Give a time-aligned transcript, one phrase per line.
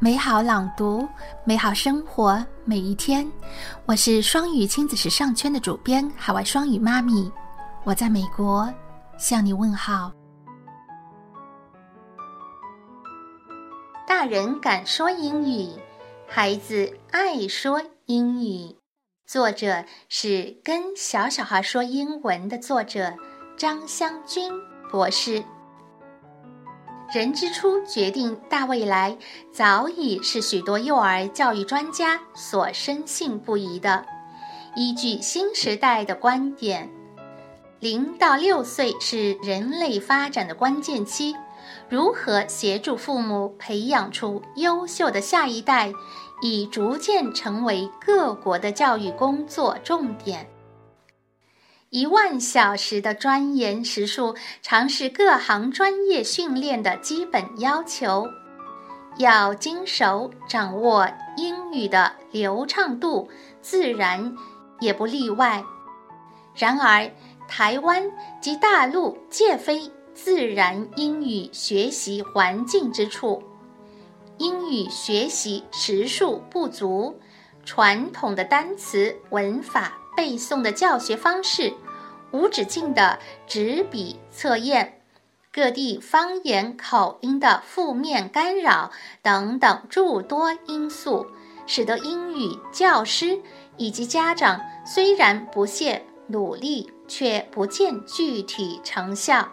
[0.00, 1.08] 美好朗读，
[1.42, 3.28] 美好生活，每一天。
[3.84, 7.28] 我是双语亲子时尚圈的主编，海外双语妈咪。
[7.82, 8.72] 我在美国
[9.18, 10.12] 向你问好。
[14.06, 15.68] 大人敢说英语，
[16.28, 18.76] 孩子爱说英语。
[19.26, 20.28] 作者是
[20.62, 23.12] 《跟小小孩说英文》的作者
[23.56, 24.48] 张香君
[24.92, 25.42] 博士。
[27.10, 29.16] 人之初决定大未来，
[29.50, 34.04] 早已是许多幼儿教育专家所深信不疑的。
[34.76, 36.90] 依据新时代的观点，
[37.80, 41.34] 零到六岁是人类发展的关键期，
[41.88, 45.90] 如何协助父母培养出优秀的下一代，
[46.42, 50.46] 已逐渐成为各国的教育工作重点。
[51.90, 58.26] 一万小时的钻研时数，常是各行专业训练的基本要求。
[59.16, 63.30] 要精熟掌握英语的流畅度，
[63.62, 64.36] 自然
[64.80, 65.64] 也不例外。
[66.54, 67.10] 然而，
[67.48, 68.04] 台湾
[68.38, 73.42] 及大陆皆非自然英语学习环境之处，
[74.36, 77.18] 英语学习时数不足，
[77.64, 79.97] 传统的单词文法。
[80.18, 81.72] 背诵的教学方式，
[82.32, 85.00] 无止境的纸笔测验，
[85.52, 88.90] 各地方言口音的负面干扰
[89.22, 91.24] 等等诸多因素，
[91.68, 93.38] 使得英语教师
[93.76, 99.46] 以及家长虽然不懈努力，却不见具体成效。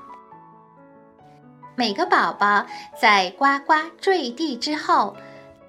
[1.76, 2.66] 每个宝宝
[3.00, 5.16] 在呱呱坠地之后。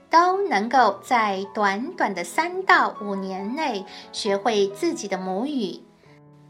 [0.08, 5.80] 都能够在短短的三到五年内学会自己的母语，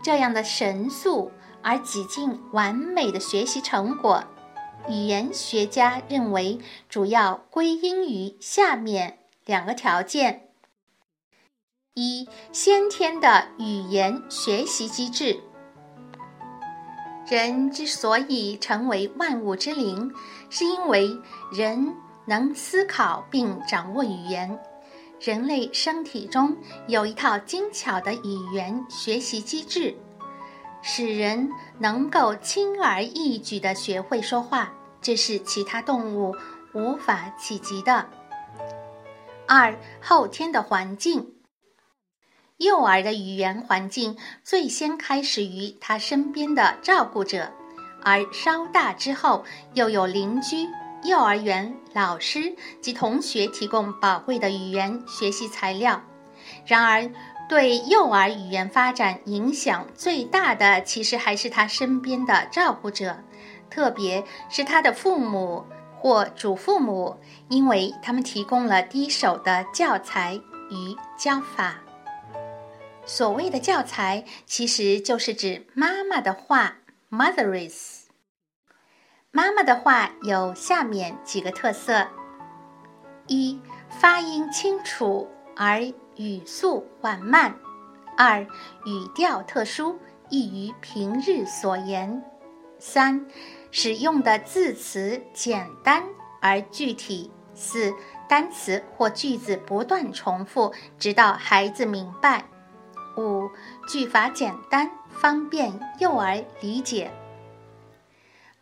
[0.03, 1.33] 这样的神速
[1.63, 4.23] 而几近完美的学习成果，
[4.89, 6.59] 语言学家认为
[6.89, 10.49] 主要归因于下面两个条件：
[11.95, 15.41] 一、先天的语言学习机制。
[17.29, 20.13] 人之所以成为万物之灵，
[20.49, 21.19] 是因为
[21.53, 21.97] 人。
[22.27, 24.59] 能思考并掌握语言，
[25.21, 26.57] 人类身体中
[26.89, 29.97] 有一套精巧的语言学习机制，
[30.83, 31.49] 使人
[31.79, 36.35] 能够轻而易举地学会说话，这是其他动物
[36.75, 38.09] 无法企及的。
[39.49, 41.35] 二、后天的环境，
[42.57, 47.53] 幼儿的语言环境最先开始于他身边的照顾者，
[48.03, 49.45] 而稍大之后
[49.75, 50.67] 又有邻居。
[51.05, 56.03] 幼儿园老师及同学提供宝贵的语言学习材料。
[56.65, 57.11] 然而，
[57.49, 63.19] 对幼儿语言发展影响最大的，其实还是他身边的照顾者，
[63.71, 65.65] 特别是他的父母
[65.97, 67.19] 或祖父母，
[67.49, 70.41] 因为他们提供了第一手的教材
[70.71, 71.81] 与教法。
[73.05, 76.79] 所谓的教材，其实就是指妈妈的话
[77.11, 77.96] （mothers）。
[79.37, 82.09] 妈妈的话有下面几个特色：
[83.27, 83.61] 一、
[83.91, 85.83] 发音清楚而
[86.17, 87.53] 语速缓慢；
[88.17, 89.99] 二、语调特殊，
[90.31, 92.23] 易于平日所言；
[92.79, 93.27] 三、
[93.71, 96.03] 使用的字词简单
[96.41, 97.93] 而具体；四、
[98.27, 102.41] 单词或句子不断重复，直到孩子明白；
[103.19, 103.51] 五、
[103.87, 107.11] 句法简单，方便幼儿理解。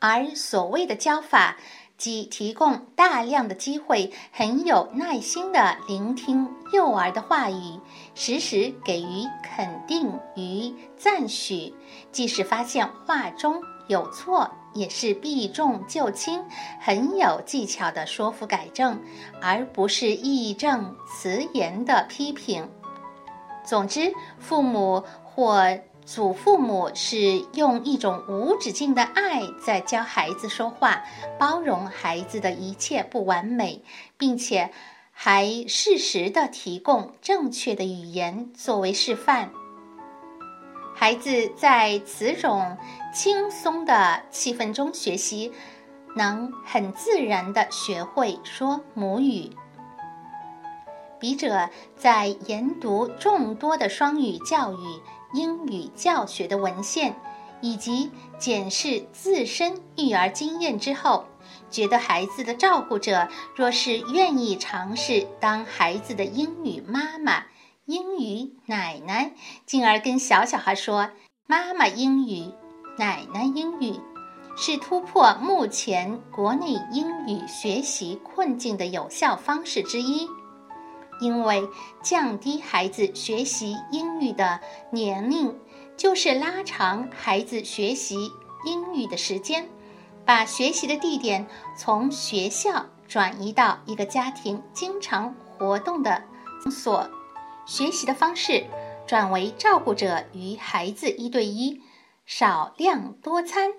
[0.07, 1.57] 而所谓的教法，
[1.97, 7.81] 即提供大量的机会，很有耐心的聆听幼儿的话语，
[8.15, 11.73] 时时给予肯定与赞许，
[12.13, 16.45] 即使发现话中有错，也是避重就轻，
[16.83, 19.01] 很有技巧的说服改正，
[19.41, 22.69] 而不是义正辞严的批评。
[23.65, 25.79] 总之，父母或。
[26.05, 31.03] 祖父母是用一种无止境的爱在教孩子说话，
[31.39, 33.83] 包容孩子的一切不完美，
[34.19, 34.71] 并且
[35.11, 39.51] 还适时的提供正确的语言作为示范。
[40.95, 42.77] 孩子在此种
[43.13, 45.53] 轻松的气氛中学习，
[46.15, 49.51] 能很自然的学会说母语。
[51.19, 55.01] 笔者在研读众多的双语教育。
[55.35, 57.15] 英语教学的文献，
[57.61, 61.27] 以及检视自身育儿经验之后，
[61.71, 67.45] 觉得孩子的照顾者若是愿意尝试当孩子的英语妈妈、
[67.85, 69.33] 英语奶奶，
[69.67, 71.11] 进而跟小小孩说
[71.47, 72.51] “妈妈英语，
[72.97, 74.01] 奶奶英语”，
[74.57, 80.29] 是突破目前国内英语学习困境的有效方式之一。
[81.21, 81.69] 因为
[82.03, 85.59] 降低孩子学习英语的年龄，
[85.97, 88.31] 就是拉长孩子学习
[88.65, 89.69] 英语的时间，
[90.25, 91.47] 把学习的地点
[91.77, 96.23] 从学校转移到一个家庭经常活动的
[96.63, 97.11] 场所，
[97.67, 98.65] 学习的方式
[99.07, 101.83] 转为照顾者与孩子一对一，
[102.27, 103.71] 少量多餐，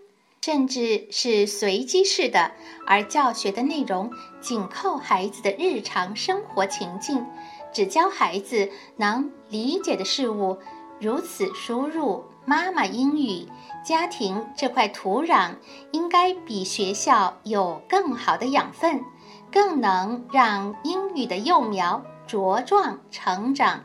[0.45, 2.51] 甚至是随机式的，
[2.85, 7.25] 而教学的内容紧扣孩子的日常生活情境。
[7.73, 10.59] 只教孩子能理解的事物，
[11.01, 13.47] 如此输入妈妈英语，
[13.83, 15.55] 家庭这块土壤
[15.91, 19.01] 应该比学校有更好的养分，
[19.51, 23.81] 更能让英语的幼苗茁壮成长。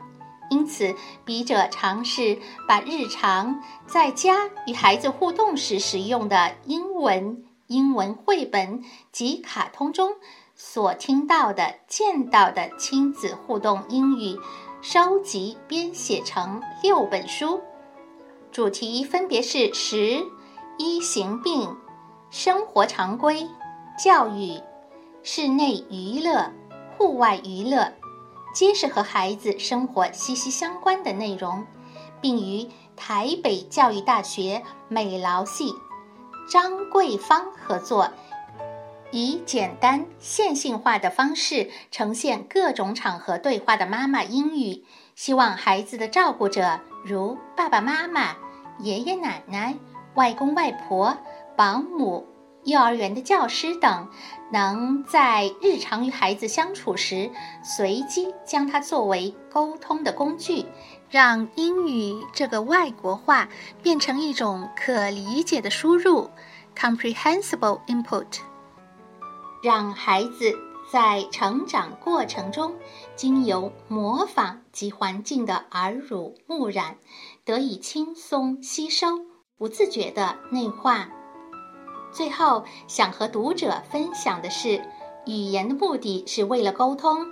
[0.51, 0.93] 因此，
[1.23, 2.37] 笔者尝试
[2.67, 8.83] 把日常在家与孩子互动时使用的英文、英文绘本
[9.13, 10.11] 及卡通中。
[10.53, 14.37] 所听到的、见到的亲子互动英语，
[14.81, 17.61] 收集编写成六本书，
[18.51, 20.21] 主题分别是十
[20.77, 21.77] 一行病、
[22.29, 23.47] 生活常规、
[23.97, 24.59] 教育、
[25.23, 26.51] 室内娱乐、
[26.97, 27.91] 户外娱乐，
[28.53, 31.65] 皆是和孩子生活息息相关的内容，
[32.19, 35.73] 并与台北教育大学美劳系
[36.49, 38.11] 张桂芳合作。
[39.13, 48.35] 以简单线性化的方式呈现各种场合对话的妈妈英语，希望孩子的照顾者如爸爸妈妈、
[48.79, 49.75] 爷爷奶奶、
[50.15, 51.17] 外公外婆、
[51.57, 52.25] 保姆、
[52.63, 54.07] 幼儿园的教师等，
[54.51, 57.31] 能在日常与孩子相处时，
[57.63, 60.65] 随机将它作为沟通的工具，
[61.09, 63.49] 让英语这个外国话
[63.81, 66.29] 变成一种可理解的输入
[66.77, 68.27] （comprehensible input）。
[69.63, 70.55] 让孩子
[70.91, 72.75] 在成长过程中，
[73.15, 76.97] 经由模仿及环境的耳濡目染，
[77.43, 79.07] 得以轻松吸收，
[79.57, 81.09] 不自觉的内化。
[82.11, 84.81] 最后，想和读者分享的是，
[85.25, 87.25] 语言的目的是为了沟通，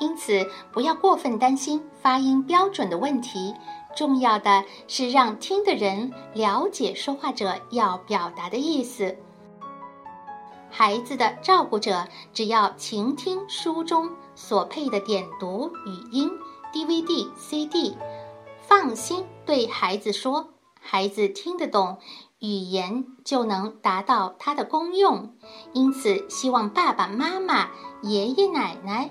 [0.00, 3.54] 因此不要过分担心发音标准的问题。
[3.94, 9.16] 重要的是让听的人了解说话者要表达的意思。
[10.70, 16.32] 孩子的照顾者只要倾听书中所配的点读语音
[16.72, 17.94] DVD、CD，
[18.62, 20.48] 放心对孩子说，
[20.80, 21.98] 孩子听得懂，
[22.42, 25.34] 语言就能达到它的功用。
[25.72, 27.70] 因此，希望爸爸妈妈、
[28.02, 29.10] 爷爷奶奶、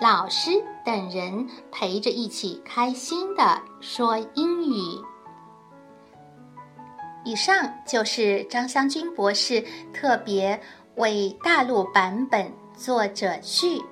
[0.00, 0.50] 老师
[0.84, 5.00] 等人陪着一起开心的说英语。
[7.24, 10.60] 以上就是张湘军博士特别。
[10.96, 13.82] 为大陆版本作者序。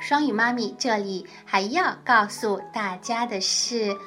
[0.00, 3.98] 双语妈咪这里还要告诉大家的是，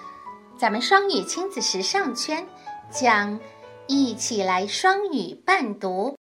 [0.58, 2.48] 咱们双语亲子时尚圈
[2.92, 3.40] 将
[3.88, 6.18] 一起来双语伴读，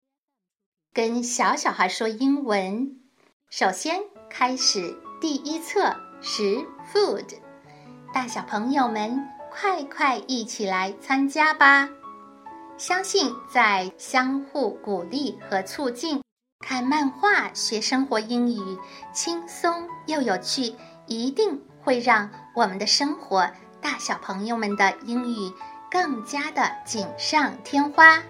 [0.93, 3.01] 跟小小孩说英文。
[3.49, 7.39] 首先开始第一册食 food，
[8.13, 11.88] 大小朋友们快快一起来参加吧！
[12.76, 16.21] 相信在相互鼓励和促进，
[16.59, 18.76] 看漫画学生活英语
[19.14, 20.75] 轻松又有趣，
[21.07, 23.49] 一定会让我们的生活
[23.81, 25.52] 大小朋友们的英语
[25.90, 28.23] 更加的锦上添花。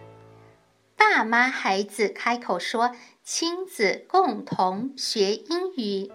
[0.97, 2.91] 爸妈孩子开口说，
[3.23, 6.11] 亲子共同学英语，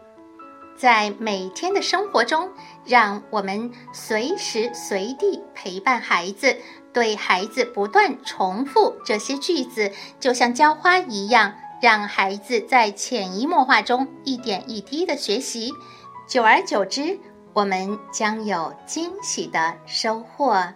[0.75, 2.49] 在每天的生活中，
[2.85, 6.57] 让我们随时随地陪伴孩子。
[6.93, 15.71] 对孩子不断重复这些句子，就像浇花一样，让孩子在潜移默化中一点一滴的学习。
[16.27, 17.17] 久而久之，
[17.53, 20.73] 我们将有惊喜的收获。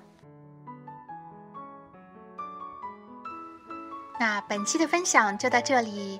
[4.26, 6.20] 那本期的分享就到这里。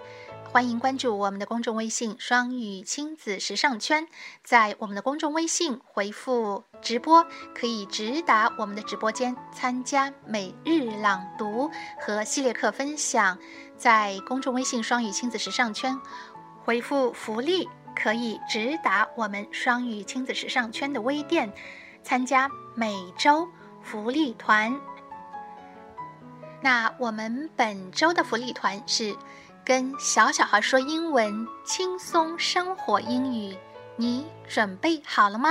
[0.52, 4.08] 欢迎关注我们的公众微信“双语亲子时尚圈”。
[4.46, 7.26] 在我们的公众微信回复“直播”，
[7.60, 13.40] 可以直达我们的直播间参加每日朗读和系列课分享。
[13.76, 16.00] 在公众微信“双语亲子时尚圈”
[16.64, 17.68] 回复“福利”，
[18.00, 21.52] 可以直达我们“双语亲子时尚圈”的微店，
[22.04, 23.50] 参加每周
[23.82, 24.80] 福利团。
[26.66, 29.16] 那我们本周的福利团是。
[29.64, 33.58] 跟小小孩说英文，轻松生活英语，
[33.96, 35.50] 你准备好了吗？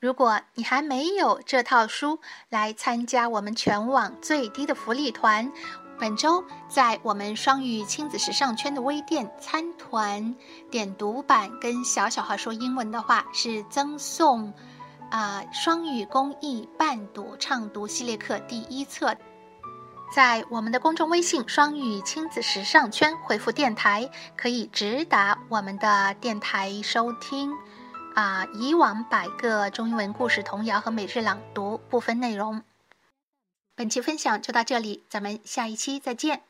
[0.00, 2.18] 如果你还没有这套书，
[2.48, 5.52] 来参加我们全网最低的福利团。
[5.98, 10.34] 本周在我们双语亲子时尚圈的微店参团
[10.70, 14.50] 点读版跟小小孩说英文的话是赠送，
[15.10, 19.14] 啊双语公益伴读畅读系列课第一册，
[20.14, 27.50] 在我们的公众微信双语亲子时尚圈回复电台，可以直达我们的电台收听，
[28.14, 32.62] 啊以往百个中英文故事童谣和每日朗读部分内容。
[33.74, 36.42] 本期分享就到这里，咱们下一期再见。